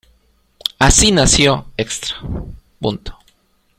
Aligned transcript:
Así 0.79 1.11
nació 1.11 1.65
Extra. 1.77 2.15